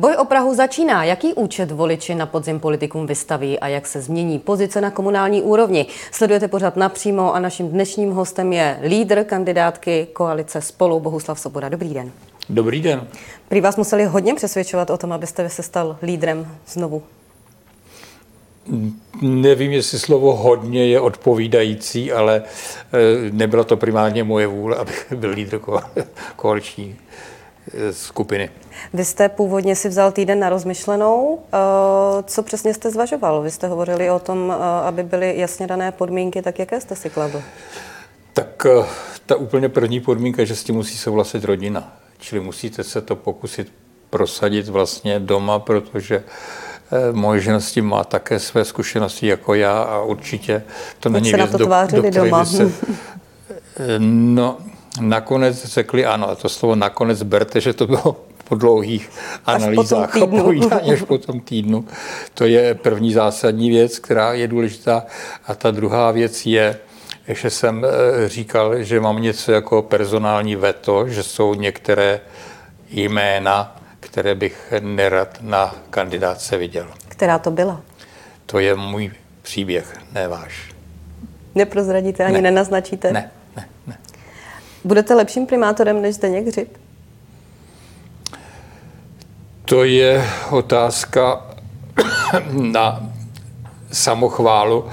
[0.00, 1.04] Boj o Prahu začíná.
[1.04, 5.86] Jaký účet voliči na podzim politikům vystaví a jak se změní pozice na komunální úrovni?
[6.12, 11.68] Sledujete pořád napřímo a naším dnešním hostem je lídr kandidátky koalice Spolu Bohuslav Svoboda.
[11.68, 12.12] Dobrý den.
[12.48, 13.08] Dobrý den.
[13.48, 17.02] Prý vás museli hodně přesvědčovat o tom, abyste se stal lídrem znovu.
[19.22, 25.30] Nevím, jestli slovo hodně je odpovídající, ale eh, nebyla to primárně moje vůle, abych byl
[25.30, 25.60] lídr
[26.36, 26.96] koaliční
[27.74, 28.50] eh, skupiny.
[28.92, 31.38] Vy jste původně si vzal týden na rozmyšlenou.
[31.52, 31.58] Eh,
[32.22, 33.42] co přesně jste zvažoval?
[33.42, 37.42] Vy jste hovořili o tom, aby byly jasně dané podmínky, tak jaké jste si kladl?
[38.32, 38.66] Tak
[39.26, 41.96] ta úplně první podmínka, že s tím musí souhlasit rodina.
[42.18, 43.72] Čili musíte se to pokusit
[44.10, 46.24] prosadit vlastně doma, protože
[46.92, 50.62] Eh, moje žena s tím má také své zkušenosti jako já a určitě
[51.00, 51.58] to není věc, do,
[51.90, 52.44] do doma.
[52.44, 54.56] Se, eh, no,
[55.00, 58.16] nakonec řekli ano, a to slovo nakonec berte, že to bylo
[58.48, 59.10] po dlouhých
[59.46, 61.84] analýzách a povídání až po tom týdnu.
[62.34, 65.04] To je první zásadní věc, která je důležitá.
[65.46, 66.78] A ta druhá věc je,
[67.28, 72.20] že jsem eh, říkal, že mám něco jako personální veto, že jsou některé
[72.90, 76.86] jména, které bych nerad na kandidáce viděl.
[77.08, 77.80] Která to byla?
[78.46, 80.74] To je můj příběh, ne váš.
[81.54, 82.40] Neprozradíte ani ne.
[82.40, 83.12] nenaznačíte?
[83.12, 83.98] Ne, ne, ne.
[84.84, 86.85] Budete lepším primátorem než Zdeněk Hřib?
[89.66, 91.46] To je otázka
[92.50, 93.02] na
[93.92, 94.84] samochválu,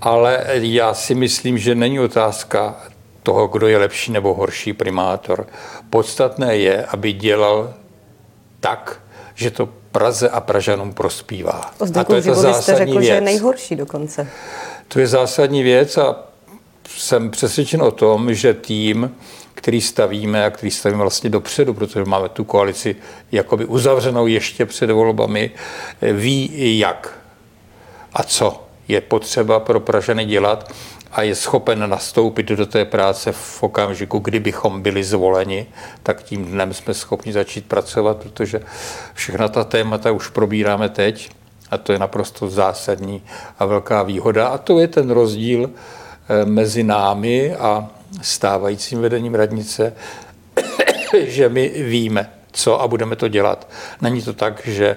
[0.00, 2.76] ale já si myslím, že není otázka
[3.22, 5.46] toho, kdo je lepší nebo horší primátor.
[5.90, 7.74] Podstatné je, aby dělal
[8.60, 9.00] tak,
[9.34, 11.70] že to Praze a Pražanům prospívá.
[11.78, 13.04] O a to je to zásadní jste řekl, věc.
[13.04, 14.28] že je nejhorší dokonce.
[14.88, 16.16] To je zásadní věc a
[16.88, 19.16] jsem přesvědčen o tom, že tým,
[19.54, 22.96] který stavíme a který stavíme vlastně dopředu, protože máme tu koalici
[23.32, 25.50] jakoby uzavřenou ještě před volbami,
[26.12, 27.18] ví jak
[28.12, 30.72] a co je potřeba pro Pražany dělat
[31.12, 35.66] a je schopen nastoupit do té práce v okamžiku, kdybychom byli zvoleni,
[36.02, 38.60] tak tím dnem jsme schopni začít pracovat, protože
[39.14, 41.30] všechna ta témata už probíráme teď
[41.70, 43.22] a to je naprosto zásadní
[43.58, 44.48] a velká výhoda.
[44.48, 47.90] A to je ten rozdíl eh, mezi námi a
[48.22, 49.92] stávajícím vedením radnice,
[51.20, 53.68] že my víme, co a budeme to dělat.
[54.00, 54.96] Není to tak, že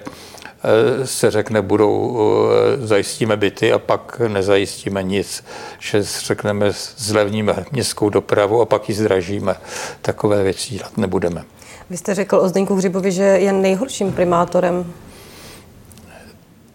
[0.66, 5.44] Eh, se řekne, budou, eh, zajistíme byty a pak nezajistíme nic,
[5.78, 9.54] že řekneme, zlevníme městskou dopravu a pak ji zdražíme.
[10.02, 11.44] Takové věci dělat nebudeme.
[11.90, 14.92] Vy jste řekl o Zdeňku Hřibovi, že je nejhorším primátorem.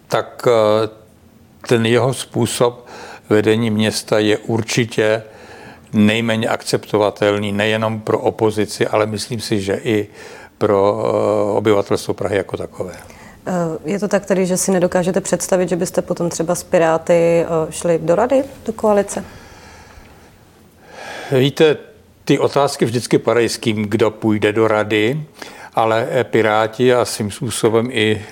[0.08, 0.90] Tak eh,
[1.68, 2.88] ten jeho způsob
[3.29, 5.23] vedení města je určitě
[5.94, 10.07] nejméně akceptovatelný nejenom pro opozici, ale myslím si, že i
[10.57, 11.03] pro
[11.56, 12.94] obyvatelstvo Prahy jako takové.
[13.85, 17.47] Je to tak tedy, že si nedokážete představit, že byste potom třeba s Piráty eh,
[17.69, 19.25] šli do rady, do koalice?
[21.31, 21.78] Víte,
[22.25, 25.23] ty otázky vždycky padají s kým, kdo půjde do rady,
[25.73, 28.25] ale eh, Piráti a svým způsobem i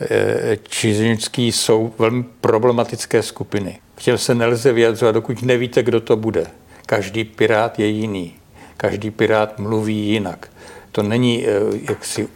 [0.00, 3.78] eh, Čižnický jsou velmi problematické skupiny.
[3.94, 6.46] K těm se nelze vyjadřovat, dokud nevíte, kdo to bude.
[6.86, 8.34] Každý pirát je jiný.
[8.76, 10.48] Každý pirát mluví jinak.
[10.92, 11.46] To není
[11.88, 12.28] jaksi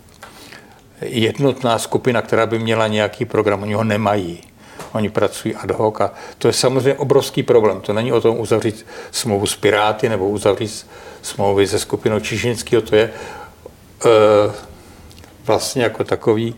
[1.01, 3.63] jednotná skupina, která by měla nějaký program.
[3.63, 4.41] Oni ho nemají.
[4.93, 7.81] Oni pracují ad hoc a to je samozřejmě obrovský problém.
[7.81, 10.87] To není o tom uzavřít smlouvu s Piráty nebo uzavřít
[11.23, 12.83] smlouvy se skupinou Čižinského.
[12.83, 13.11] To je e,
[15.47, 16.55] vlastně jako takový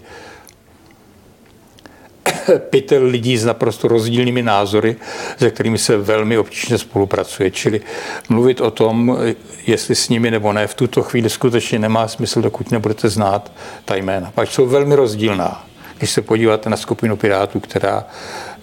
[2.71, 4.97] pytel lidí s naprosto rozdílnými názory,
[5.39, 7.51] se kterými se velmi obtížně spolupracuje.
[7.51, 7.81] Čili
[8.29, 9.19] mluvit o tom,
[9.67, 13.53] jestli s nimi nebo ne, v tuto chvíli skutečně nemá smysl, dokud nebudete znát
[13.85, 14.33] ta jména.
[14.35, 15.67] Pak jsou velmi rozdílná.
[15.99, 18.05] Když se podíváte na skupinu Pirátů, která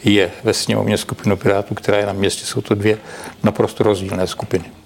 [0.04, 2.98] je ve sněmovně skupinu Pirátů, která je na městě, jsou to dvě
[3.44, 4.83] naprosto rozdílné skupiny.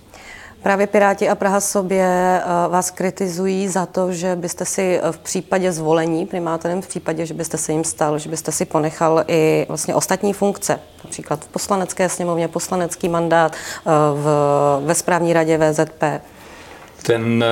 [0.67, 5.17] Právě Piráti a Praha sobě eh, vás kritizují za to, že byste si eh, v
[5.17, 9.65] případě zvolení primátorem, v případě, že byste se jim stal, že byste si ponechal i
[9.67, 14.27] vlastně ostatní funkce, například v poslanecké sněmovně, poslanecký mandát, eh, v,
[14.85, 16.03] ve správní radě VZP.
[17.03, 17.45] Ten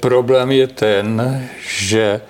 [0.00, 2.20] problém je ten, že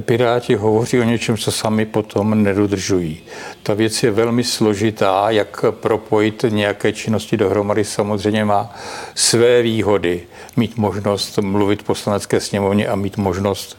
[0.00, 3.20] Piráti hovoří o něčem, co sami potom nedodržují.
[3.62, 8.74] Ta věc je velmi složitá, jak propojit nějaké činnosti dohromady samozřejmě má
[9.14, 10.22] své výhody.
[10.56, 13.78] Mít možnost mluvit v poslanecké sněmovně a mít možnost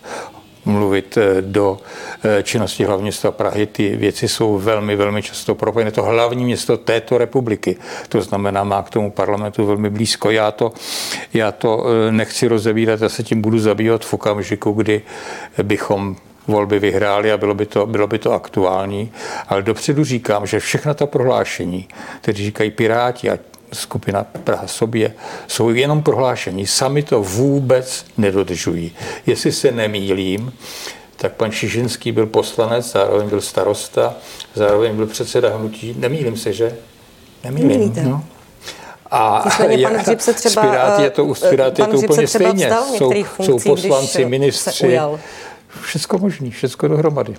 [0.66, 1.78] mluvit eh, do
[2.24, 3.66] eh, činnosti hlavního města Prahy.
[3.66, 5.92] Ty věci jsou velmi, velmi často propojené.
[5.92, 7.76] To hlavní město této republiky.
[8.10, 10.32] To znamená, má k tomu parlamentu velmi blízko.
[10.32, 10.72] Já to,
[11.34, 15.02] já to eh, nechci rozebírat, já se tím budu zabývat v okamžiku, kdy
[15.64, 16.16] bychom
[16.48, 19.12] volby vyhráli a bylo by, to, bylo by to aktuální.
[19.48, 21.88] Ale dopředu říkám, že všechna ta prohlášení,
[22.22, 23.38] které říkají Piráti a
[23.74, 25.14] skupina Praha sobě,
[25.48, 26.68] jsou jenom prohlášení.
[26.68, 28.92] Sami to vůbec nedodržují.
[29.26, 30.54] Jestli se nemýlím,
[31.18, 34.16] tak pan Šižinský byl poslanec, zároveň byl starosta,
[34.56, 35.96] zároveň byl předseda hnutí.
[36.00, 36.76] Nemýlím se, že?
[37.44, 37.94] Nemýlím.
[38.04, 38.24] No.
[39.12, 42.72] A Nicméně pan Hřib se třeba, Pirát je to, Pirát je to úplně stejně.
[42.98, 45.00] Jsou, funkcí, jsou poslanci, ministři,
[45.82, 47.36] všechno možný, všechno dohromady.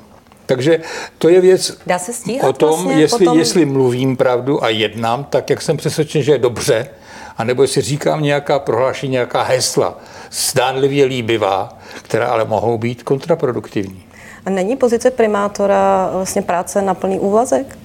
[0.46, 0.80] Takže
[1.18, 3.38] to je věc Dá se stíhat o tom, vlastně jestli, potom...
[3.38, 6.88] jestli mluvím pravdu a jednám, tak jak jsem přesvědčen, že je dobře,
[7.36, 9.98] anebo jestli říkám nějaká prohlášení, nějaká hesla,
[10.32, 14.02] zdánlivě líbivá, která ale mohou být kontraproduktivní.
[14.46, 17.78] A není pozice primátora vlastně práce na plný úvazek?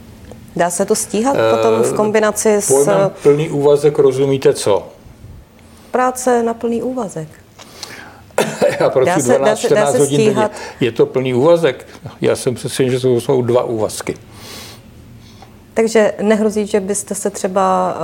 [0.56, 2.68] Dá se to stíhat uh, potom v kombinaci s...
[2.68, 4.88] Pojmem plný úvazek rozumíte co?
[5.92, 7.28] Práce na plný úvazek.
[8.80, 10.50] Já pracuji 12-14 hodin denně.
[10.80, 11.88] Je to plný úvazek?
[12.22, 14.16] Já jsem přesvědčen, že to jsou dva úvazky.
[15.74, 17.96] Takže nehrozí, že byste se třeba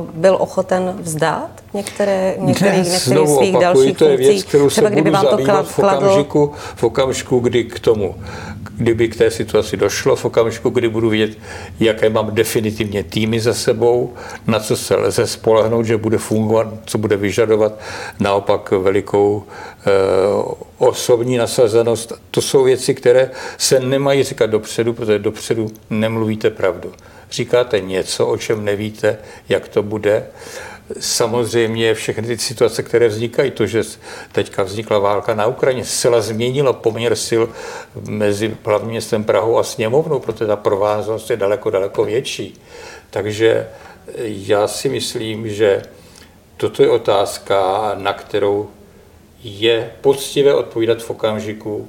[0.00, 4.68] uh, byl ochoten vzdát některé, některých, ne, některých svých opakuji, dalších to je věc, kterou
[4.68, 5.64] třeba se kdyby budu vám to kladl...
[5.64, 8.14] v okamžiku, v okamžiku, kdy k tomu,
[8.78, 11.38] kdyby k té situaci došlo, v okamžiku, kdy budu vidět,
[11.80, 14.14] jaké mám definitivně týmy za sebou,
[14.46, 17.80] na co se lze spolehnout, že bude fungovat, co bude vyžadovat,
[18.20, 19.90] naopak velikou e,
[20.78, 22.12] osobní nasazenost.
[22.30, 26.92] To jsou věci, které se nemají říkat dopředu, protože dopředu nemluvíte pravdu.
[27.30, 30.26] Říkáte něco, o čem nevíte, jak to bude.
[31.00, 33.82] Samozřejmě všechny ty situace, které vznikají, to, že
[34.32, 37.42] teďka vznikla válka na Ukrajině, zcela změnilo poměr sil
[38.08, 42.60] mezi hlavním městem Prahou a sněmovnou, protože ta prováznost je daleko, daleko větší.
[43.10, 43.68] Takže
[44.24, 45.82] já si myslím, že
[46.56, 48.70] toto je otázka, na kterou
[49.42, 51.88] je poctivé odpovídat v okamžiku,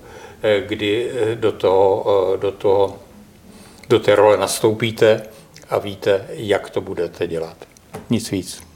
[0.65, 2.05] kdy do toho,
[2.39, 2.97] do toho
[3.89, 5.23] do té role nastoupíte
[5.69, 7.57] a víte, jak to budete dělat.
[8.09, 8.68] Nic víc.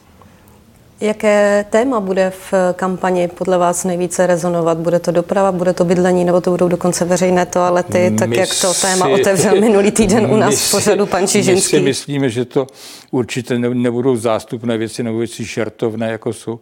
[1.03, 4.77] Jaké téma bude v kampani podle vás nejvíce rezonovat?
[4.77, 8.49] Bude to doprava, bude to bydlení, nebo to budou dokonce veřejné toalety, tak my jak
[8.61, 11.75] to téma si, otevřel minulý týden u nás v pořadu pan Čižinský?
[11.75, 12.67] My si myslíme, že to
[13.11, 16.59] určitě nebudou zástupné věci nebo věci šertovné, jako jsou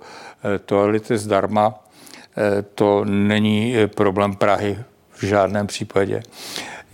[0.56, 1.84] eh, toalety zdarma.
[2.38, 4.78] Eh, to není eh, problém Prahy
[5.14, 6.24] v žádném případě.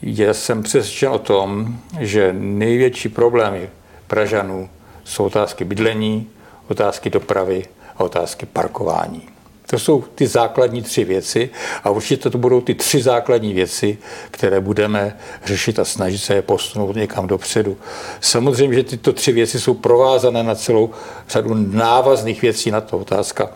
[0.02, 3.70] Já jsem přesvědčen o tom, že největší problémy
[4.08, 4.70] Pražanů
[5.04, 6.30] jsou otázky bydlení,
[6.68, 7.66] otázky dopravy
[7.98, 9.30] a otázky parkování.
[9.70, 11.50] To jsou ty základní tři věci
[11.84, 13.98] a určitě to budou ty tři základní věci,
[14.32, 17.78] které budeme řešit a snažit se je posunout někam dopředu.
[18.22, 20.90] Samozřejmě, že tyto tři věci jsou provázané na celou
[21.30, 22.98] řadu návazných věcí na to.
[22.98, 23.50] Otázka,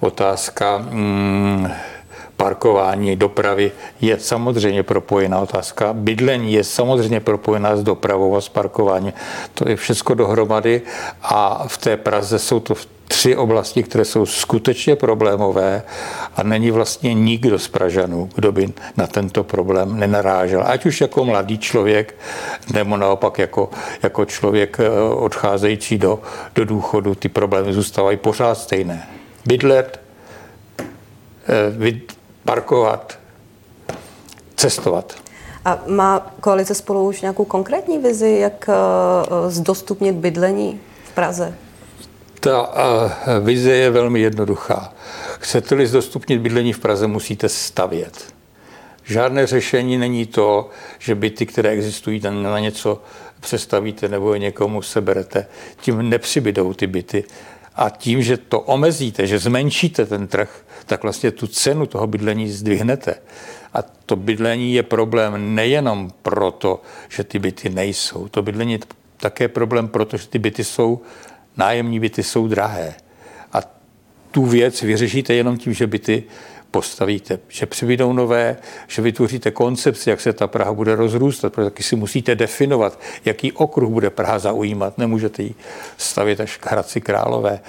[0.00, 1.68] otázka hmm,
[2.36, 5.92] parkování, dopravy je samozřejmě propojená otázka.
[5.92, 9.12] Bydlení je samozřejmě propojená s dopravou a s parkováním.
[9.54, 10.82] To je všechno dohromady
[11.22, 12.74] a v té Praze jsou to
[13.08, 15.82] tři oblasti, které jsou skutečně problémové
[16.36, 20.62] a není vlastně nikdo z Pražanů, kdo by na tento problém nenarážel.
[20.66, 22.14] Ať už jako mladý člověk,
[22.72, 23.70] nebo naopak jako,
[24.02, 26.20] jako člověk eh, odcházející do,
[26.54, 29.08] do důchodu, ty problémy zůstávají pořád stejné.
[29.46, 30.00] Bydlet,
[30.78, 30.84] eh,
[32.46, 33.18] parkovat,
[34.56, 35.14] cestovat.
[35.64, 41.54] A má koalice spolu už nějakou konkrétní vizi, jak uh, zdostupnit bydlení v Praze?
[42.40, 44.92] Ta uh, vize je velmi jednoduchá.
[45.38, 48.34] Chcete-li zdostupnit bydlení v Praze, musíte stavět.
[49.04, 53.02] Žádné řešení není to, že byty, které existují, na něco
[53.40, 55.46] přestavíte nebo je někomu seberete.
[55.80, 57.24] Tím nepřibydou ty byty.
[57.76, 62.48] A tím, že to omezíte, že zmenšíte ten trh, tak vlastně tu cenu toho bydlení
[62.48, 63.14] zdvihnete.
[63.74, 68.28] A to bydlení je problém nejenom proto, že ty byty nejsou.
[68.28, 68.78] To bydlení je
[69.16, 71.02] také problém proto, že ty byty jsou,
[71.56, 72.94] nájemní byty jsou drahé.
[73.52, 73.58] A
[74.30, 76.24] tu věc vyřešíte jenom tím, že byty
[76.76, 78.56] postavíte, že přibydou nové,
[78.86, 83.52] že vytvoříte koncepci, jak se ta Praha bude rozrůstat, protože taky si musíte definovat, jaký
[83.52, 84.98] okruh bude Praha zaujímat.
[84.98, 85.54] Nemůžete ji
[85.96, 87.60] stavět až k Hradci Králové.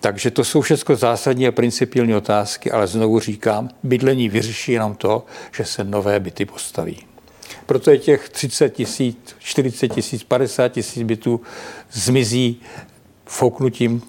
[0.00, 5.24] Takže to jsou všechno zásadní a principiální otázky, ale znovu říkám, bydlení vyřeší jenom to,
[5.56, 7.06] že se nové byty postaví.
[7.66, 11.40] Proto je těch 30 tisíc, 40 tisíc, 50 tisíc bytů
[11.92, 12.60] zmizí
[13.26, 14.02] fouknutím,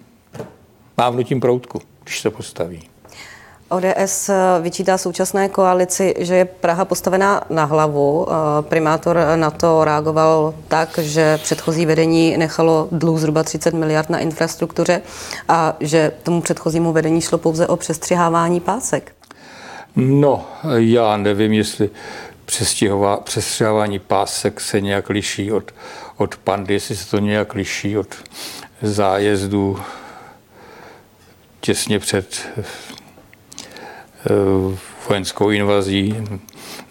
[0.98, 2.93] mávnutím proutku, když se postaví.
[3.74, 4.30] ODS
[4.62, 8.28] vyčítá současné koalici, že je Praha postavená na hlavu.
[8.62, 15.02] Primátor na to reagoval tak, že předchozí vedení nechalo dluh zhruba 30 miliard na infrastruktuře
[15.50, 19.12] a že tomu předchozímu vedení šlo pouze o přestřihávání pásek.
[19.96, 21.90] No, já nevím, jestli
[23.24, 25.72] přestřihávání pásek se nějak liší od,
[26.18, 28.08] od pandy, jestli se to nějak liší od
[28.82, 29.80] zájezdu
[31.62, 32.28] těsně před
[32.58, 33.03] Eh,
[35.10, 36.16] vojenskou invazí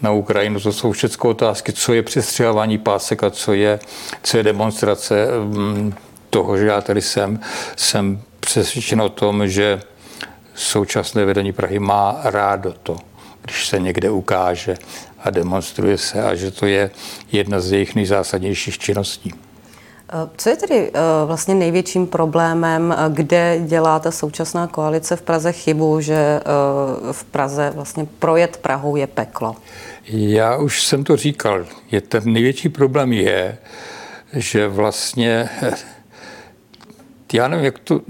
[0.02, 0.60] na Ukrajinu.
[0.60, 3.80] To jsou všechno otázky, co je přestřelování pásek a co je,
[4.22, 5.94] co je demonstrace mm,
[6.30, 7.40] toho, že já tady jsem,
[7.76, 9.82] jsem přesvědčen o tom, že
[10.54, 12.96] současné vedení Prahy má rádo to,
[13.42, 14.74] když se někde ukáže
[15.18, 16.90] a demonstruje se a že to je
[17.32, 19.32] jedna z jejich nejzásadnějších činností.
[20.36, 25.52] Co je tedy eh, vlastně největším problémem, eh, kde dělá ta současná koalice v Praze
[25.52, 26.42] chybu, že eh,
[27.12, 29.56] v Praze vlastně projet Prahou je peklo?
[30.08, 31.66] Já už jsem to říkal.
[31.90, 33.58] Je ten největší problém je,
[34.32, 35.48] že vlastně
[37.32, 38.00] já nevím, jak to,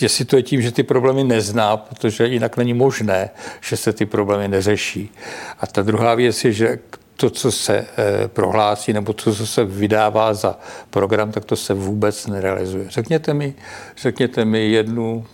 [0.00, 4.06] jestli to je tím, že ty problémy nezná, protože jinak není možné, že se ty
[4.06, 5.12] problémy neřeší.
[5.60, 6.78] A ta druhá věc je, že
[7.16, 10.58] to, co se eh, prohlásí, nebo to, co se vydává za
[10.90, 12.86] program, tak to se vůbec nerealizuje.
[12.88, 13.54] Řekněte mi,
[13.96, 15.26] řekněte mi jednu,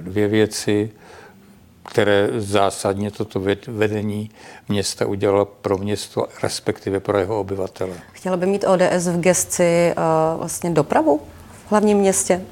[0.00, 0.90] dvě věci,
[1.88, 4.30] které zásadně toto vedení
[4.68, 7.92] města udělalo pro město, respektive pro jeho obyvatele.
[8.12, 11.20] Chtěla by mít ODS v gesci uh, vlastně dopravu
[11.66, 12.42] v hlavním městě?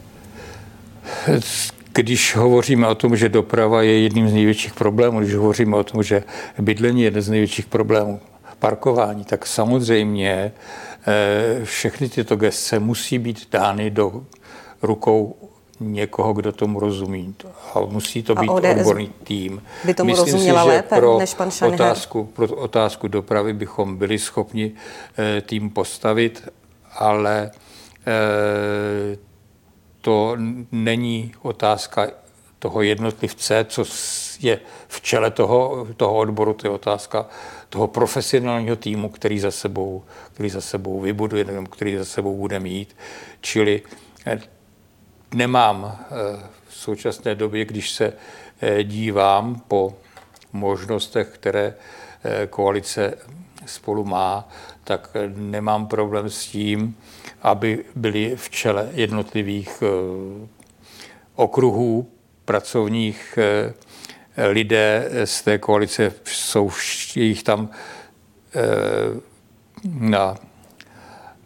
[1.93, 6.03] Když hovoříme o tom, že doprava je jedním z největších problémů, když hovoříme o tom,
[6.03, 6.25] že
[6.59, 8.21] bydlení je jeden z největších problémů,
[8.59, 10.53] parkování, tak samozřejmě
[11.07, 14.23] eh, všechny tyto gestce musí být dány do
[14.83, 15.37] rukou
[15.81, 17.35] někoho, kdo tomu rozumí.
[17.75, 19.63] A musí to být ODS odborný tým.
[19.85, 23.97] By tomu Myslím rozuměla si, že lépe pro než pan otázku, pro otázku dopravy bychom
[23.97, 24.73] byli schopni
[25.19, 26.49] eh, tým postavit,
[26.99, 27.51] ale
[28.07, 29.17] eh,
[30.02, 30.37] to
[30.73, 32.09] není otázka
[32.59, 33.85] toho jednotlivce, co
[34.40, 37.26] je v čele toho, toho odboru, to je otázka
[37.68, 42.61] toho profesionálního týmu, který za sebou, který za sebou vybuduje, nebo který za sebou bude
[42.61, 42.97] mít.
[43.40, 43.82] Čili
[44.26, 44.40] eh,
[45.35, 48.12] nemám eh, v současné době, když se
[48.61, 49.94] eh, dívám po
[50.52, 51.75] možnostech, které
[52.50, 53.18] koalice
[53.66, 54.49] spolu má,
[54.85, 56.97] tak nemám problém s tím,
[57.43, 60.47] aby byli v čele jednotlivých eh,
[61.35, 62.09] okruhů
[62.45, 66.71] pracovních eh, lidé z té koalice, jsou
[67.15, 67.69] jich tam
[68.55, 68.61] eh,
[69.85, 70.37] na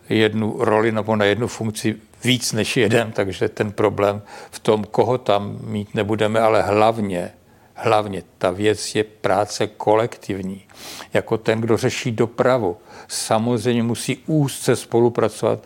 [0.09, 5.19] jednu roli nebo na jednu funkci víc než jeden, takže ten problém v tom, koho
[5.19, 7.33] tam mít nebudeme, ale hlavně,
[7.77, 10.65] hlavně ta věc je práce kolektivní.
[11.13, 12.77] Jako ten, kdo řeší dopravu,
[13.09, 15.65] samozřejmě musí úzce spolupracovat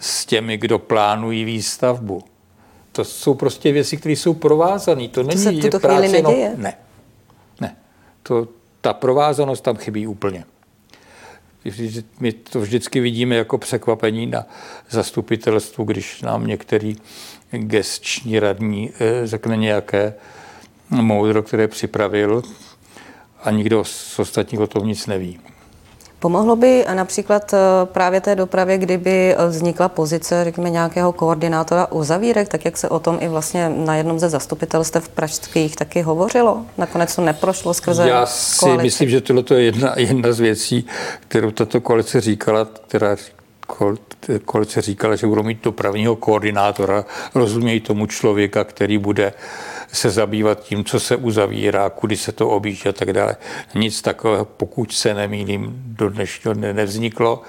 [0.00, 2.22] s těmi, kdo plánují výstavbu.
[2.92, 5.08] To jsou prostě věci, které jsou provázané.
[5.08, 6.50] To, to není se v tuto práce, chvíli neděje?
[6.56, 6.74] No, ne.
[7.60, 7.76] Ne.
[8.22, 8.48] To,
[8.80, 10.44] ta provázanost tam chybí úplně.
[12.20, 14.46] My to vždycky vidíme jako překvapení na
[14.90, 16.96] zastupitelstvu, když nám některý
[17.50, 20.14] gestční radní eh, řekne nějaké
[21.00, 22.42] moudro, které připravil
[23.44, 25.38] a nikdo z ostatních o tom nic neví.
[26.22, 32.48] Pomohlo by například eh, právě té dopravě, kdyby eh, vznikla pozice, řekněme, nějakého koordinátora uzavírek,
[32.48, 36.62] tak jak se o tom i vlastně na jednom ze zastupitelstev pražských taky hovořilo?
[36.78, 38.82] Nakonec to neprošlo skrze Já si koalici.
[38.82, 40.86] myslím, že tohle je jedna, jedna z věcí,
[41.28, 43.16] kterou tato koalice říkala, která
[44.44, 49.32] koalice říkala, že budou mít dopravního koordinátora, rozumějí tomu člověka, který bude
[49.92, 53.36] se zabývat tím, co se uzavírá, kudy se to objíždí a tak dále.
[53.74, 57.42] Nic takového, pokud se nemýlím, do dnešního dne nevzniklo.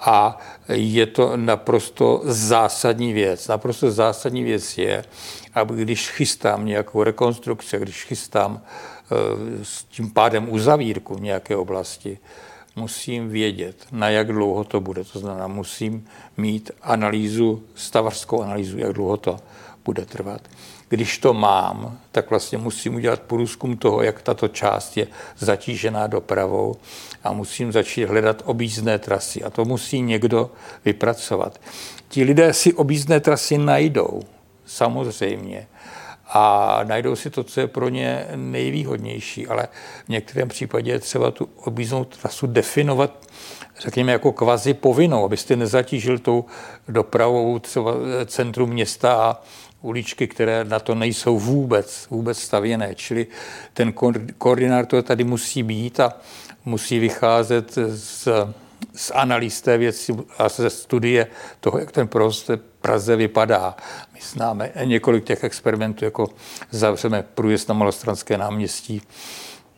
[0.00, 3.48] A je to naprosto zásadní věc.
[3.48, 5.04] Naprosto zásadní věc je,
[5.54, 9.14] aby když chystám nějakou rekonstrukci, když chystám eh,
[9.62, 12.18] s tím pádem uzavírku v nějaké oblasti,
[12.76, 15.04] musím vědět, na jak dlouho to bude.
[15.04, 19.40] To znamená, musím mít analýzu, stavařskou analýzu, jak dlouho to
[19.84, 20.40] bude trvat.
[20.90, 25.06] Když to mám, tak vlastně musím udělat průzkum toho, jak tato část je
[25.38, 26.76] zatížená dopravou
[27.24, 29.42] a musím začít hledat objízdné trasy.
[29.42, 30.50] A to musí někdo
[30.84, 31.60] vypracovat.
[32.08, 34.22] Ti lidé si objízdné trasy najdou,
[34.66, 35.66] samozřejmě,
[36.26, 39.68] a najdou si to, co je pro ně nejvýhodnější, ale
[40.06, 43.26] v některém případě je třeba tu objízdnou trasu definovat
[43.80, 46.44] řekněme, jako kvazi povinnou, abyste nezatížil tou
[46.88, 47.92] dopravou třeba
[48.26, 49.42] centrum města a
[49.82, 52.94] uličky, které na to nejsou vůbec, vůbec stavěné.
[52.94, 53.26] Čili
[53.74, 53.92] ten
[54.38, 56.12] koordinátor tady musí být a
[56.64, 58.28] musí vycházet z,
[58.94, 61.26] z analýz té věci a ze studie
[61.60, 63.76] toho, jak ten provoz Praze vypadá.
[64.14, 66.28] My známe několik těch experimentů, jako
[66.70, 69.02] zavřeme průjezd na Malostranské náměstí,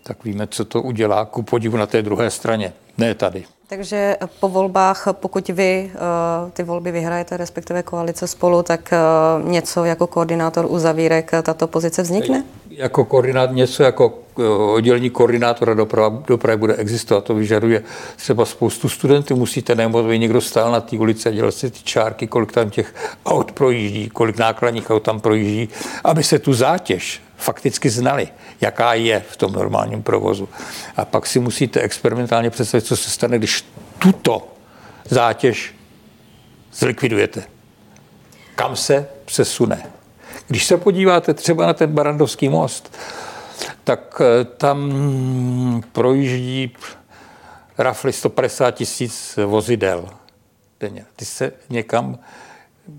[0.03, 3.45] tak víme, co to udělá ku podivu na té druhé straně, ne tady.
[3.67, 8.95] Takže po volbách, pokud vy uh, ty volby vyhrajete, respektive koalice spolu, tak
[9.43, 12.45] uh, něco jako koordinátor uzavírek tato pozice vznikne?
[12.71, 14.15] Jako koordinátor, něco jako
[14.75, 17.25] oddělení koordinátora dopravy, dopravy bude existovat.
[17.25, 17.83] To vyžaduje
[18.17, 19.37] třeba spoustu studentů.
[19.37, 22.71] Musíte, nebo aby někdo stál na té ulici a dělal si ty čárky, kolik tam
[22.71, 22.95] těch
[23.27, 25.69] aut projíždí, kolik nákladních aut tam projíždí,
[26.05, 28.29] aby se tu zátěž fakticky znali,
[28.61, 30.49] jaká je v tom normálním provozu.
[30.97, 33.65] A pak si musíte experimentálně představit, co se stane, když
[33.99, 34.49] tuto
[35.09, 35.75] zátěž
[36.73, 37.45] zlikvidujete.
[38.55, 39.83] Kam se přesune?
[40.47, 42.97] Když se podíváte třeba na ten Barandovský most,
[43.85, 44.93] tak eh, tam
[45.93, 46.77] projíždí
[47.79, 50.09] rafly 150 tisíc vozidel
[50.81, 51.07] denně.
[51.17, 52.19] Ty se někam,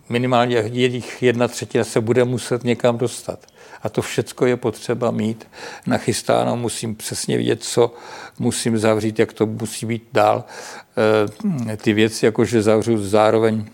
[0.10, 3.40] minimálně jejich jedna třetina se bude muset někam dostat.
[3.84, 5.48] A to všecko je potřeba mít
[5.88, 7.94] nachystáno, musím přesně vědět, co
[8.40, 10.44] musím zavřít, jak to musí být dál.
[11.68, 13.66] Eh, ty věci, jakože zavřu zároveň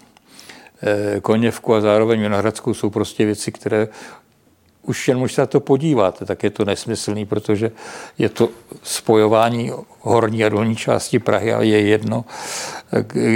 [0.82, 3.88] eh, Koněvku a zároveň Vinohradskou, jsou prostě věci, které
[4.89, 7.72] už jen možná to podíváte, tak je to nesmyslný, protože
[8.17, 8.50] je to
[8.84, 12.25] spojování horní a dolní části Prahy, ale je jedno.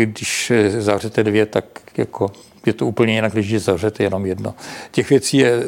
[0.04, 1.66] Když zavřete dvě, tak
[1.98, 2.32] jako
[2.66, 4.54] je to úplně jinak, když je zavřete jenom jedno.
[4.92, 5.64] Těch věcí je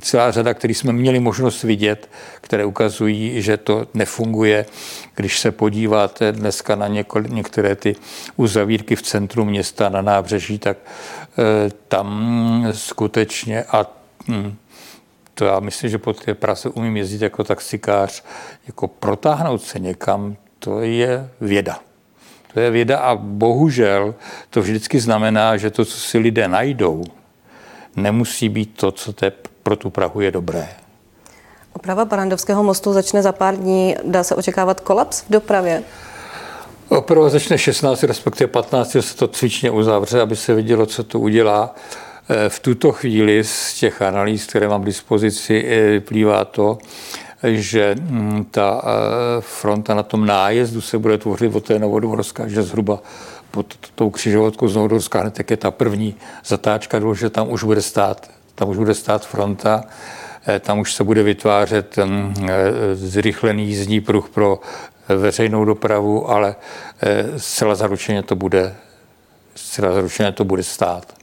[0.00, 4.66] celá řada, které jsme měli možnost vidět, které ukazují, že to nefunguje.
[5.14, 7.96] Když se podíváte dneska na několik, některé ty
[8.36, 13.86] uzavírky v centru města na nábřeží, tak e, tam skutečně a
[14.28, 14.56] hm,
[15.38, 18.24] to já myslím, že po té Praze umím jezdit jako taxikář,
[18.66, 21.78] jako protáhnout se někam, to je věda.
[22.54, 24.14] To je věda a bohužel
[24.50, 27.04] to vždycky znamená, že to, co si lidé najdou,
[27.96, 30.68] nemusí být to, co te, pro tu Prahu je dobré.
[31.72, 33.96] Oprava Barandovského mostu začne za pár dní.
[34.04, 35.82] Dá se očekávat kolaps v dopravě?
[36.88, 41.74] Oprava začne 16, respektive 15, se to cvičně uzavře, aby se vidělo, co to udělá.
[42.30, 46.78] Eh, v tuto chvíli z těch analýz, které mám k dispozici, eh, vyplývá to,
[47.42, 52.62] že mm, ta eh, fronta na tom nájezdu se bude tvořit od té Novodvorska, že
[52.62, 53.02] zhruba
[53.50, 56.14] pod tou křižovatkou z Novodvorska tak je ta první
[56.44, 59.84] zatáčka, že tam už bude stát, tam už bude stát fronta,
[60.60, 62.34] tam už se bude vytvářet mm,
[62.92, 64.60] zrychlený jízdní pruh pro
[65.08, 66.56] veřejnou dopravu, ale
[67.36, 68.74] zcela zaručeně to bude,
[69.54, 71.17] zcela zaručeně to bude stát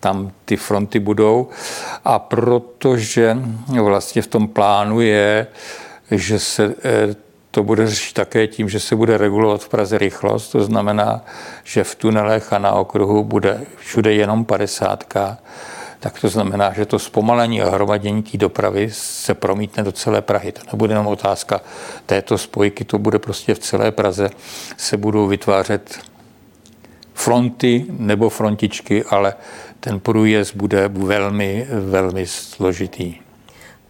[0.00, 1.48] tam ty fronty budou.
[2.04, 3.38] A protože
[3.82, 5.46] vlastně v tom plánu je,
[6.10, 7.14] že se eh,
[7.50, 11.24] to bude řešit také tím, že se bude regulovat v Praze rychlost, to znamená,
[11.64, 15.04] že v tunelech a na okruhu bude všude jenom 50
[16.00, 20.52] tak to znamená, že to zpomalení a hromadění té dopravy se promítne do celé Prahy.
[20.52, 21.60] To nebude jenom otázka
[22.06, 24.30] této spojky, to bude prostě v celé Praze
[24.76, 25.98] se budou vytvářet
[27.14, 29.34] fronty nebo frontičky, ale
[29.80, 33.14] ten průjezd bude velmi, velmi složitý.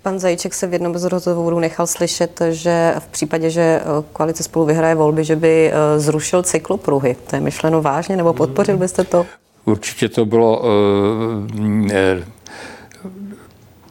[0.02, 4.42] Pan Zajíček se v jednom z rozhovorů nechal slyšet, že v případě, že eh, koalice
[4.42, 7.16] spolu vyhraje volby, že by eh, zrušil cyklopruhy.
[7.30, 9.26] To je myšleno vážně, nebo podpořil byste to?
[9.64, 10.66] Určitě to bylo uh,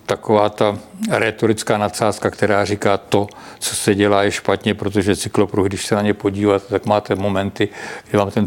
[0.07, 0.77] taková ta
[1.09, 3.27] retorická nadsázka, která říká to,
[3.59, 7.69] co se dělá, je špatně, protože cyklopruh, když se na ně podíváte, tak máte momenty,
[8.09, 8.45] kdy vám ten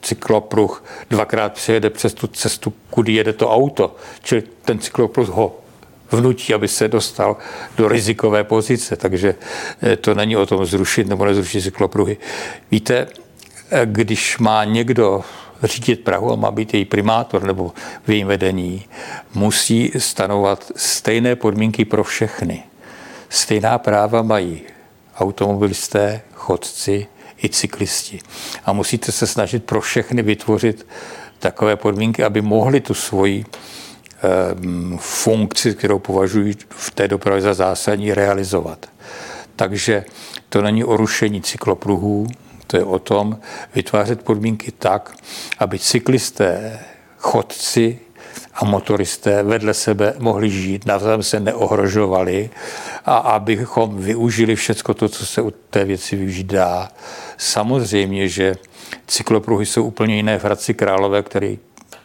[0.00, 3.96] cyklopruh dvakrát přejede přes tu cestu, kudy jede to auto.
[4.22, 5.58] Čili ten cyklopruh ho
[6.10, 7.36] vnutí, aby se dostal
[7.76, 8.96] do rizikové pozice.
[8.96, 9.34] Takže
[9.82, 12.16] eh, to není o tom zrušit nebo nezrušit cyklopruhy.
[12.70, 13.06] Víte,
[13.70, 15.24] eh, když má někdo
[15.62, 17.72] řídit Prahu a má být její primátor nebo
[18.04, 18.84] v jejím vedení,
[19.34, 22.62] musí stanovat stejné podmínky pro všechny.
[23.28, 24.62] Stejná práva mají
[25.16, 27.06] automobilisté, chodci
[27.44, 28.18] i cyklisti.
[28.64, 30.86] A musíte se snažit pro všechny vytvořit
[31.38, 38.14] takové podmínky, aby mohli tu svoji um, funkci, kterou považují v té dopravě za zásadní,
[38.14, 38.86] realizovat.
[39.56, 40.04] Takže
[40.48, 42.26] to není o rušení cyklopruhů,
[42.72, 43.38] to je o tom
[43.74, 45.14] vytvářet podmínky tak,
[45.58, 46.80] aby cyklisté,
[47.18, 47.98] chodci
[48.54, 52.50] a motoristé vedle sebe mohli žít, navzájem se neohrožovali
[53.04, 56.88] a abychom využili všechno to, co se u té věci využít dá.
[57.36, 58.54] Samozřejmě, že
[59.06, 61.58] cyklopruhy jsou úplně jiné v Hradci Králové, který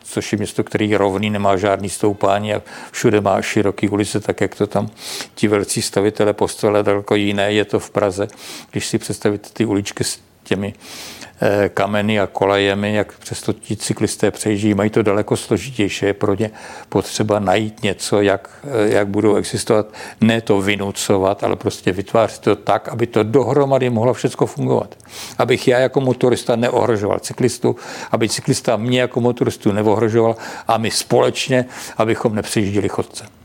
[0.04, 4.42] což je město, který je rovný, nemá žádný stoupání a všude má široký ulice, tak
[4.42, 4.90] jak to tam
[5.36, 8.28] ti velcí stavitele postavili, daleko jiné je to v Praze.
[8.72, 10.74] Když si představíte ty uličky s těmi
[11.42, 16.06] Eh, kameny a kolejemi, jak přesto ti cyklisté přejíždí, mají to daleko složitější.
[16.06, 16.52] Je pro ně
[16.90, 22.56] potřeba najít něco, jak, eh, jak budou existovat, ne to vynucovat, ale prostě vytvářet to
[22.56, 24.96] tak, aby to dohromady mohlo všechno fungovat.
[25.38, 27.76] Abych já jako motorista neohrožoval cyklistu,
[28.12, 30.36] aby cyklista mě jako motoristu neohrožoval
[30.68, 31.66] a my společně,
[31.98, 33.37] abychom nepřejížděli chodce.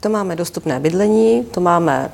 [0.00, 2.10] To máme dostupné bydlení, to máme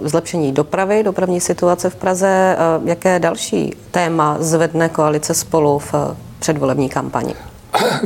[0.00, 2.56] uh, zlepšení dopravy, dopravní situace v Praze.
[2.80, 6.00] Uh, jaké další téma zvedne koalice spolu v uh,
[6.38, 7.34] předvolební kampani?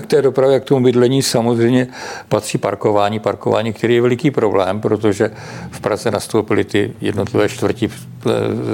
[0.01, 1.89] K té dopravě, k tomu bydlení samozřejmě
[2.29, 3.21] patří parkování.
[3.21, 5.31] Parkování, který je veliký problém, protože
[5.71, 7.91] v Praze nastoupily ty jednotlivé čtvrti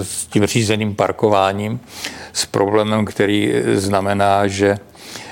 [0.02, 1.80] s tím řízeným parkováním,
[2.32, 5.23] s problémem, který znamená, že Eh,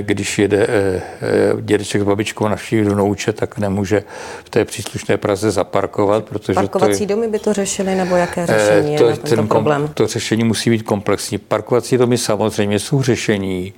[0.00, 4.04] když jede eh, eh, dědeček s babičkou navštívit do Nouče, tak nemůže
[4.44, 8.46] v té příslušné Praze zaparkovat, protože Parkovací to je, domy by to řešily, nebo jaké
[8.46, 9.90] řešení to, je na tento ten problém?
[9.94, 11.38] To řešení musí být komplexní.
[11.38, 13.72] Parkovací domy samozřejmě jsou řešení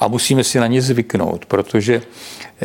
[0.00, 2.02] a musíme si na ně zvyknout, protože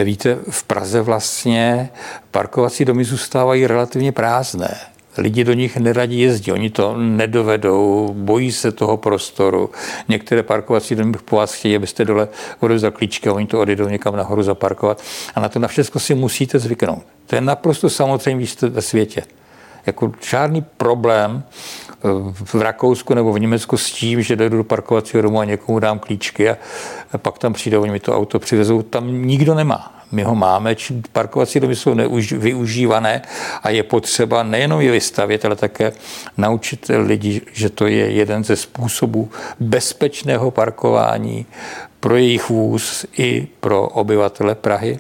[0.04, 1.90] víte, v Praze vlastně
[2.32, 4.78] parkovací domy zůstávají relativně prázdné.
[5.18, 9.70] Lidi do nich neradí jezdí, oni to nedovedou, bojí se toho prostoru.
[10.08, 12.28] Některé parkovací domy po vás chtějí, abyste dole
[12.76, 15.02] za klíčky oni to odjedou někam nahoru zaparkovat.
[15.36, 17.04] A na to na všechno si musíte zvyknout.
[17.28, 19.24] To je naprosto samozřejmě ve světě.
[19.86, 21.44] Jako žádný problém
[22.34, 26.00] v Rakousku nebo v Německu s tím, že dojdu do parkovacího domu a někomu dám
[26.00, 26.58] klíčky a
[27.18, 29.92] pak tam přijde, oni mi to auto přivezou, tam nikdo nemá.
[30.12, 31.96] My ho máme, či parkovací domy jsou
[32.32, 33.22] využívané
[33.64, 35.92] a je potřeba nejenom je vystavět, ale také
[36.38, 41.46] naučit lidi, že to je jeden ze způsobů bezpečného parkování
[42.00, 45.00] pro jejich vůz i pro obyvatele Prahy.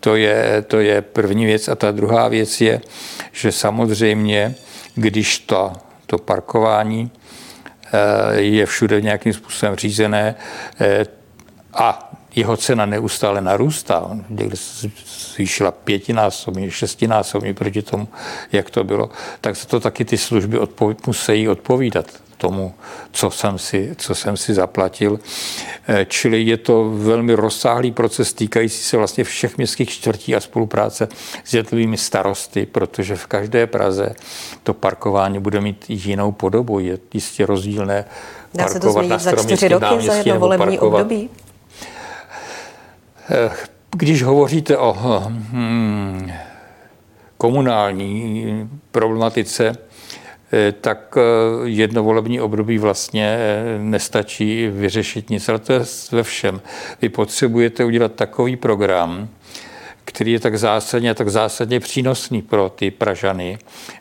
[0.00, 1.68] To je, to je první věc.
[1.68, 2.80] A ta druhá věc je,
[3.32, 4.54] že samozřejmě,
[4.94, 5.72] když to,
[6.10, 7.10] to parkování
[7.92, 10.34] eh, je všude nějakým způsobem řízené
[10.80, 11.06] eh,
[11.74, 14.10] a jeho cena neustále narůstá.
[14.28, 14.90] Někde se
[15.34, 18.08] zvýšila pětinásobně, šestinásobně proti tomu,
[18.52, 22.06] jak to bylo, tak se to taky ty služby odpoví, musí odpovídat
[22.40, 22.74] tomu,
[23.12, 25.20] co jsem, si, co jsem si zaplatil.
[25.88, 31.08] Eh, čili je to velmi rozsáhlý proces týkající se vlastně všech městských čtvrtí a spolupráce
[31.44, 34.14] s jednotlivými starosty, protože v každé Praze
[34.62, 36.78] to parkování bude mít jinou podobu.
[36.78, 38.04] Je jistě rozdílné
[38.54, 41.30] Dá se to změnit za čtyři roky, za jedno volební období?
[43.30, 43.50] Eh,
[43.96, 46.32] když hovoříte o hmm,
[47.36, 49.76] komunální problematice,
[50.80, 51.20] tak eh,
[51.68, 53.38] jedno volební období vlastně
[53.78, 55.80] nestačí vyřešit nic, ale to je
[56.12, 56.60] ve všem.
[57.02, 59.28] Vy potřebujete udělat takový program,
[60.04, 63.58] který je tak zásadně tak zásadně přínosný pro ty Pražany,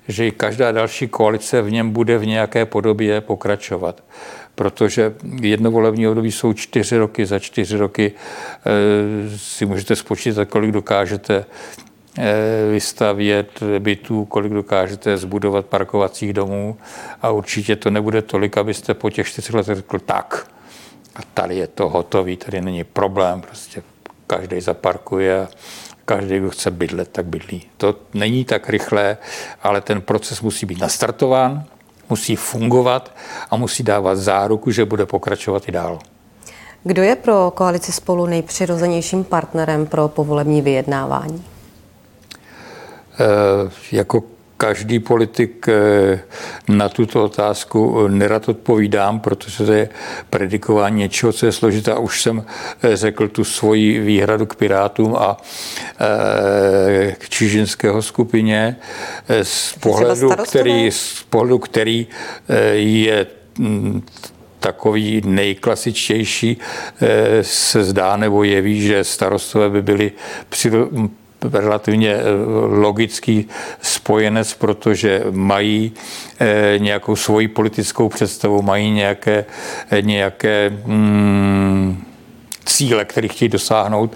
[0.07, 4.03] že i každá další koalice v něm bude v nějaké podobě pokračovat
[4.55, 8.11] protože jedno volební období jsou čtyři roky, za čtyři roky
[9.35, 11.45] si můžete spočítat, kolik dokážete
[12.71, 16.77] vystavět bytů, kolik dokážete zbudovat parkovacích domů
[17.21, 20.47] a určitě to nebude tolik, abyste po těch čtyři letech řekl tak
[21.15, 23.83] a tady je to hotový, tady není problém, prostě
[24.27, 25.47] každý zaparkuje a
[26.05, 27.63] každý, kdo chce bydlet, tak bydlí.
[27.77, 29.17] To není tak rychlé,
[29.63, 31.63] ale ten proces musí být nastartován,
[32.09, 33.15] musí fungovat
[33.51, 35.99] a musí dávat záruku, že bude pokračovat i dál.
[36.83, 41.43] Kdo je pro koalici spolu nejpřirozenějším partnerem pro povolební vyjednávání?
[43.19, 44.23] E, jako
[44.59, 46.19] každý politik eh,
[46.67, 49.89] na tuto otázku eh, nerad odpovídám, protože to je
[50.29, 51.95] predikování něčeho, co je složité.
[51.95, 52.43] Už jsem
[52.83, 55.37] eh, řekl tu svoji výhradu k Pirátům a
[57.17, 58.75] k Čižinského skupině
[59.43, 62.07] z pohledu, který, z pohledu, který
[62.73, 63.27] je
[63.57, 64.01] mm,
[64.59, 66.57] takový nejklasičtější
[67.41, 70.11] se zdá nebo jeví, že starostové by byli
[71.43, 72.21] relativně eh,
[72.67, 73.47] logický
[73.81, 75.91] spojenec, protože mají
[76.39, 79.45] eh, nějakou svoji politickou představu, mají nějaké,
[79.91, 82.03] eh, nějaké hmm,
[82.65, 84.15] cíle, které chtějí dosáhnout,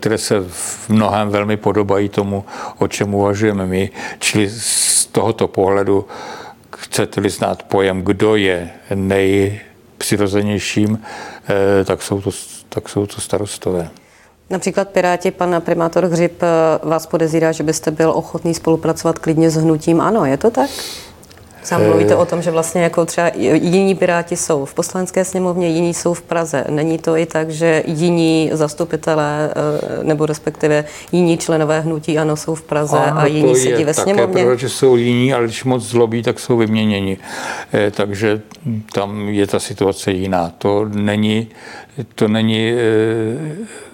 [0.00, 2.44] které se v mnohem velmi podobají tomu,
[2.78, 3.90] o čem uvažujeme my.
[4.18, 6.06] Čili z tohoto pohledu
[6.76, 11.02] chcete-li znát pojem, kdo je nejpřirozenějším,
[11.84, 12.30] tak jsou to,
[12.68, 13.90] tak jsou to starostové.
[14.50, 16.42] Například Piráti, pan primátor Hřib
[16.82, 20.24] vás podezírá, že byste byl ochotný spolupracovat klidně s hnutím ANO.
[20.24, 20.70] Je to tak?
[21.62, 25.94] Sám mluvíte o tom, že vlastně jako třeba jiní piráti jsou v poslanecké sněmovně, jiní
[25.94, 26.64] jsou v Praze.
[26.68, 32.54] Není to i tak, že jiní zastupitelé eh, nebo respektive jiní členové hnutí ano jsou
[32.54, 34.34] v Praze ano, a jiní sedí ve sněmovně?
[34.34, 37.16] Také, protože jsou jiní, ale když moc zlobí, tak jsou vyměněni.
[37.72, 38.40] Eh, takže
[38.92, 40.52] tam je ta situace jiná.
[40.58, 41.48] To není,
[42.14, 43.87] to není eh,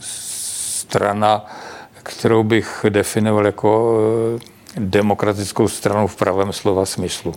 [0.00, 1.46] strana,
[2.02, 3.98] kterou bych definoval jako
[4.78, 7.34] demokratickou stranu v pravém slova smyslu.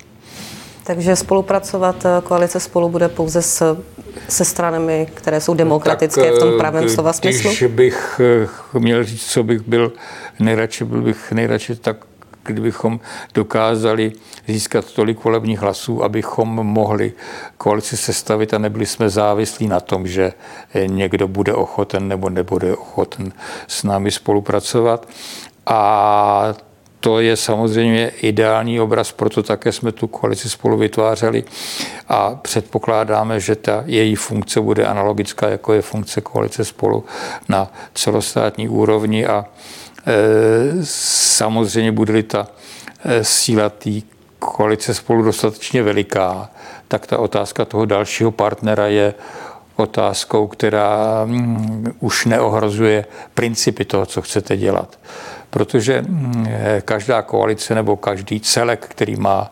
[0.88, 3.78] Takže spolupracovat eh, koalice spolu bude pouze s,
[4.30, 7.50] se stranami, které jsou demokratické tak, v tom eh, pravém slova smyslu?
[7.50, 8.22] Když bych
[8.76, 9.94] eh, měl říct, co bych byl
[10.40, 11.98] nejradši, byl bych nejradši tak
[12.48, 13.00] kdybychom
[13.34, 14.12] dokázali
[14.48, 17.14] získat tolik volebních hlasů, abychom mohli
[17.58, 20.34] koalici sestavit a nebyli jsme závislí na tom, že
[20.88, 23.34] někdo bude ochoten nebo nebude ochoten
[23.68, 25.08] s námi spolupracovat.
[25.66, 26.54] A
[27.00, 31.44] to je samozřejmě ideální obraz, proto také jsme tu koalici spolu vytvářeli
[32.08, 37.06] a předpokládáme, že ta její funkce bude analogická, jako je funkce koalice spolu
[37.50, 39.46] na celostátní úrovni a
[40.84, 42.48] samozřejmě bude-li ta
[43.06, 43.90] e, síla té
[44.40, 46.50] koalice spolu dostatečně veliká,
[46.88, 49.14] tak ta otázka toho dalšího partnera je
[49.76, 54.98] otázkou, která mm, už neohrozuje principy toho, co chcete dělat
[55.50, 59.52] protože mm, eh, každá koalice nebo každý celek, který má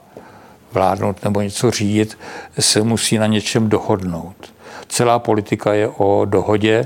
[0.73, 2.17] vládnout nebo něco řídit,
[2.59, 4.53] se musí na něčem dohodnout.
[4.87, 6.85] Celá politika je o dohodě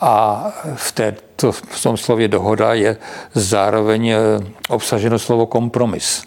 [0.00, 2.96] a v, té, to, v tom slově dohoda je
[3.34, 4.16] zároveň eh,
[4.68, 6.22] obsaženo slovo kompromis.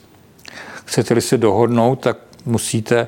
[0.85, 3.07] Chcete-li se dohodnout, tak musíte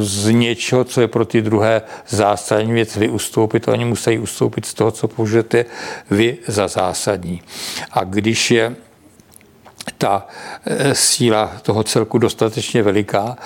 [0.00, 3.68] z něčeho, co je pro ty druhé zásadní věc, vy ustoupit.
[3.68, 5.64] Oni musí ustoupit z toho, co považujete
[6.10, 7.42] vy za zásadní.
[7.92, 8.76] A když je
[9.98, 10.26] ta
[10.66, 13.36] eh, síla toho celku dostatečně veliká,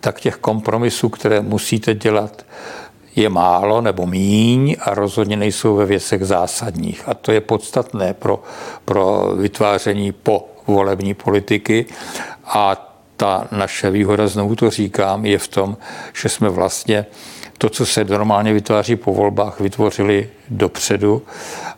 [0.00, 2.46] tak těch kompromisů, které musíte dělat,
[3.18, 7.08] je málo nebo míň a rozhodně nejsou ve věcech zásadních.
[7.08, 8.42] A to je podstatné pro,
[8.84, 11.86] pro vytváření po volební politiky.
[12.44, 15.76] A ta naše výhoda, znovu to říkám, je v tom,
[16.22, 17.06] že jsme vlastně
[17.58, 21.22] to, co se normálně vytváří po volbách, vytvořili dopředu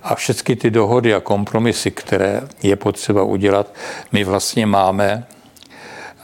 [0.03, 3.75] a všechny ty dohody a kompromisy, které je potřeba udělat,
[4.13, 5.27] my vlastně máme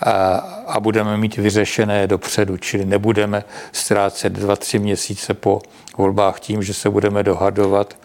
[0.00, 5.60] a, a budeme mít vyřešené dopředu, čili nebudeme ztrácet dva, tři měsíce po
[5.96, 7.96] volbách tím, že se budeme dohadovat,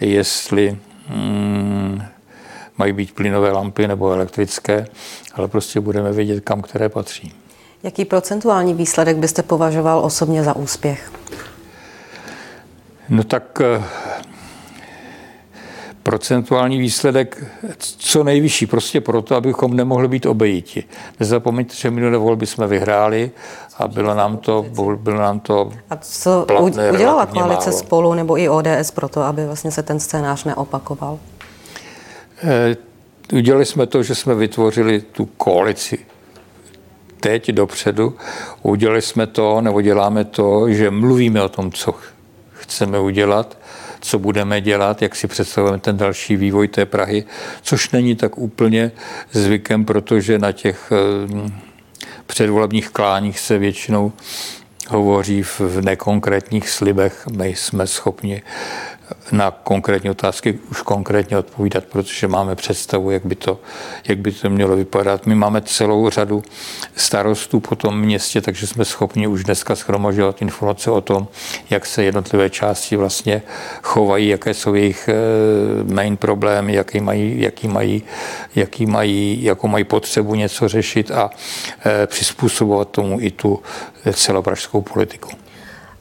[0.00, 2.02] jestli hmm,
[2.78, 4.86] mají být plynové lampy nebo elektrické,
[5.34, 7.32] ale prostě budeme vědět, kam které patří.
[7.82, 11.12] Jaký procentuální výsledek byste považoval osobně za úspěch?
[13.08, 13.82] No tak eh,
[16.06, 17.44] procentuální výsledek
[17.78, 20.84] co nejvyšší, prostě proto, abychom nemohli být obejiti.
[21.20, 23.30] Nezapomeňte, že minulé volby jsme vyhráli
[23.78, 24.66] a bylo nám to,
[24.96, 27.78] bylo nám to A co platné, udělala koalice málo.
[27.78, 31.18] spolu nebo i ODS pro to, aby vlastně se ten scénář neopakoval?
[32.42, 32.76] Eh,
[33.32, 35.98] udělali jsme to, že jsme vytvořili tu koalici
[37.20, 38.14] teď dopředu.
[38.62, 41.94] Udělali jsme to, nebo děláme to, že mluvíme o tom, co
[42.52, 43.58] chceme udělat,
[44.00, 47.24] co budeme dělat, jak si představujeme ten další vývoj té Prahy,
[47.62, 48.92] což není tak úplně
[49.32, 51.50] zvykem, protože na těch eh,
[52.26, 54.12] předvolebních kláních se většinou
[54.88, 57.26] hovoří v nekonkrétních slibech.
[57.36, 58.42] My jsme schopni
[59.32, 63.60] na konkrétní otázky už konkrétně odpovídat, protože máme představu, jak by to,
[64.08, 65.26] jak by to mělo vypadat.
[65.26, 66.42] My máme celou řadu
[66.96, 71.28] starostů po tom městě, takže jsme schopni už dneska schromažovat informace o tom,
[71.70, 73.42] jak se jednotlivé části vlastně
[73.82, 75.14] chovají, jaké jsou jejich eh,
[75.94, 78.02] main problémy, jaký mají, jaký mají,
[78.54, 81.30] jaký mají, jakou mají potřebu něco řešit a
[81.86, 83.62] eh, přizpůsobovat tomu i tu
[84.12, 85.45] celopražskou politiku.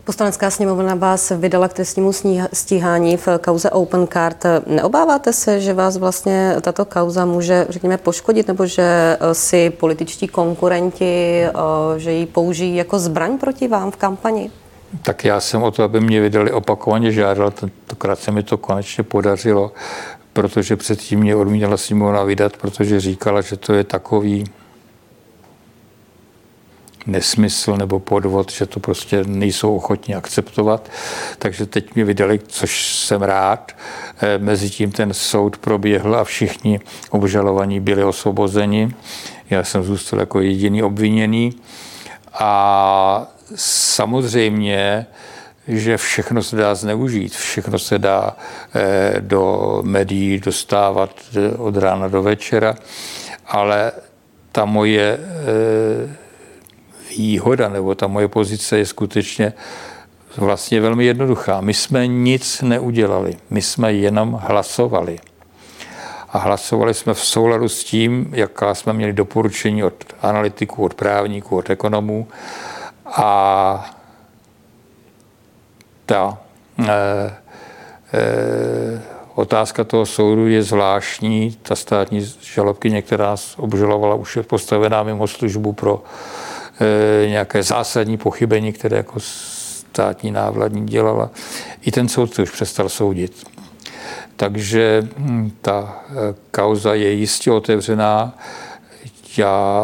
[0.06, 2.12] Poslanecká sněmovna vás vydala k trestnímu
[2.54, 4.44] stíhání v kauze Open Card.
[4.68, 8.84] Neobáváte se, že vás vlastně tato kauza může, řekněme, poškodit, nebo že
[9.20, 11.52] eh, si političtí konkurenti, eh,
[11.98, 14.52] že ji použijí jako zbraň proti vám v kampani?
[15.02, 19.04] Tak já jsem o to, aby mě vydali opakovaně žádal, tentokrát se mi to konečně
[19.04, 19.72] podařilo,
[20.34, 24.44] protože předtím mě odmítala sněmovna vydat, protože říkala, že to je takový
[27.06, 30.90] nesmysl nebo podvod, že to prostě nejsou ochotní akceptovat.
[31.40, 33.72] Takže teď mě vydali, což jsem rád.
[34.22, 38.96] Eh, Mezitím ten soud proběhl a všichni obžalovaní byli osvobozeni.
[39.50, 41.54] Já jsem zůstal jako jediný obviněný.
[42.34, 45.06] A samozřejmě
[45.68, 48.38] že všechno se dá zneužít, všechno se dá
[48.76, 52.76] eh, do médií dostávat eh, od rána do večera,
[53.48, 53.92] ale
[54.52, 55.20] ta moje
[57.18, 59.54] výhoda nebo ta moje pozice je skutečně
[60.38, 61.62] vlastně velmi jednoduchá.
[61.62, 65.20] My jsme nic neudělali, my jsme jenom hlasovali.
[66.30, 71.58] A hlasovali jsme v souladu s tím, jaká jsme měli doporučení od analytiků, od právníků,
[71.58, 72.28] od ekonomů.
[73.06, 73.96] A
[76.06, 76.38] ta
[76.80, 76.92] e,
[78.14, 79.02] e,
[79.36, 81.58] otázka toho soudu je zvláštní.
[81.62, 86.04] Ta státní žalobky některá obžalovala už je postavená mimo službu pro
[87.28, 91.30] nějaké zásadní pochybení, které jako státní návladní dělala.
[91.82, 93.44] I ten soud už přestal soudit.
[94.36, 96.04] Takže hm, ta
[96.52, 98.38] kauza je jistě otevřená.
[99.38, 99.84] Já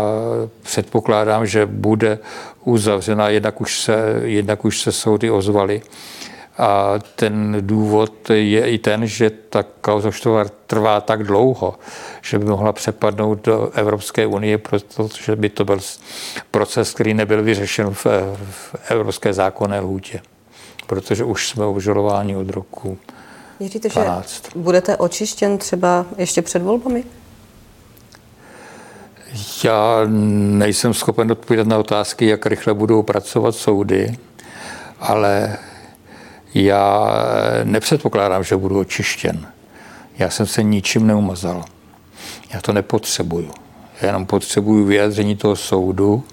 [0.62, 2.20] předpokládám, že bude
[2.64, 5.82] uzavřena, jednak už se, jednak už se soudy ozvaly.
[6.62, 10.10] A ten důvod je i ten, že ta kauza
[10.68, 11.76] trvá tak dlouho,
[12.22, 15.80] že by mohla přepadnout do Evropské unie, protože by to byl
[16.52, 18.06] proces, který nebyl vyřešen v,
[18.52, 20.22] v evropské zákonné lhůtě.
[20.88, 22.98] Protože už jsme obžalováni od roku
[23.60, 24.46] Věříte, 12.
[24.46, 27.04] že budete očištěn třeba ještě před volbami?
[29.64, 30.02] Já
[30.58, 34.18] nejsem schopen odpovědět na otázky, jak rychle budou pracovat soudy,
[35.00, 35.58] ale
[36.54, 37.14] já
[37.64, 39.48] nepředpokládám, že budu očištěn.
[40.18, 41.64] Já jsem se ničím neumazal.
[42.54, 43.52] Já to nepotřebuju.
[44.02, 46.24] Já jenom potřebuju vyjádření toho soudu,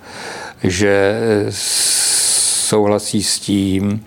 [0.63, 1.21] že
[2.69, 4.07] souhlasí s tím,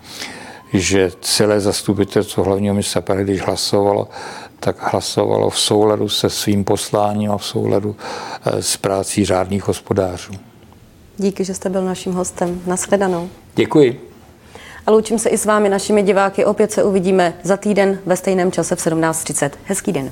[0.74, 4.08] že celé zastupitelstvo hlavního města Prahy, když hlasovalo,
[4.60, 7.96] tak hlasovalo v souladu se svým posláním a v souladu
[8.46, 10.34] eh, s prácí řádných hospodářů.
[11.18, 12.62] Díky, že jste byl naším hostem.
[12.68, 13.30] Naschledanou.
[13.56, 14.11] Děkuji.
[14.86, 16.46] A loučím se i s vámi, našimi diváky.
[16.46, 19.50] Opět se uvidíme za týden ve stejném čase v 17.30.
[19.66, 20.12] Hezký den.